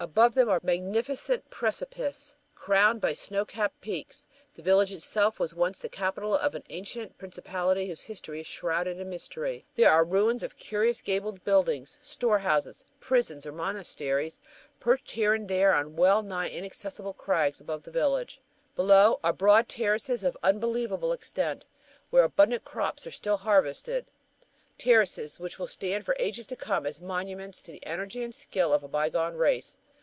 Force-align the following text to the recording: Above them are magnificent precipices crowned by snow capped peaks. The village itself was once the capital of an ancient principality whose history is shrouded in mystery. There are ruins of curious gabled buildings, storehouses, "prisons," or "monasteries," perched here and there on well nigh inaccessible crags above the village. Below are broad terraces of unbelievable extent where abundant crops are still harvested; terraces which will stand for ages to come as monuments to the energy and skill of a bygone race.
Above 0.00 0.34
them 0.36 0.48
are 0.48 0.60
magnificent 0.62 1.50
precipices 1.50 2.36
crowned 2.54 3.00
by 3.00 3.12
snow 3.12 3.44
capped 3.44 3.80
peaks. 3.80 4.28
The 4.54 4.62
village 4.62 4.92
itself 4.92 5.40
was 5.40 5.56
once 5.56 5.80
the 5.80 5.88
capital 5.88 6.36
of 6.36 6.54
an 6.54 6.62
ancient 6.68 7.18
principality 7.18 7.88
whose 7.88 8.02
history 8.02 8.38
is 8.42 8.46
shrouded 8.46 9.00
in 9.00 9.08
mystery. 9.10 9.64
There 9.74 9.90
are 9.90 10.04
ruins 10.04 10.44
of 10.44 10.56
curious 10.56 11.02
gabled 11.02 11.42
buildings, 11.42 11.98
storehouses, 12.00 12.84
"prisons," 13.00 13.44
or 13.44 13.50
"monasteries," 13.50 14.38
perched 14.78 15.10
here 15.10 15.34
and 15.34 15.48
there 15.48 15.74
on 15.74 15.96
well 15.96 16.22
nigh 16.22 16.48
inaccessible 16.48 17.12
crags 17.14 17.60
above 17.60 17.82
the 17.82 17.90
village. 17.90 18.40
Below 18.76 19.18
are 19.24 19.32
broad 19.32 19.68
terraces 19.68 20.22
of 20.22 20.38
unbelievable 20.44 21.10
extent 21.10 21.64
where 22.10 22.22
abundant 22.22 22.62
crops 22.62 23.04
are 23.04 23.10
still 23.10 23.38
harvested; 23.38 24.06
terraces 24.78 25.40
which 25.40 25.58
will 25.58 25.66
stand 25.66 26.04
for 26.04 26.14
ages 26.20 26.46
to 26.46 26.54
come 26.54 26.86
as 26.86 27.00
monuments 27.00 27.60
to 27.62 27.72
the 27.72 27.84
energy 27.84 28.22
and 28.22 28.32
skill 28.32 28.72
of 28.72 28.84
a 28.84 28.88
bygone 28.88 29.34
race. 29.34 29.76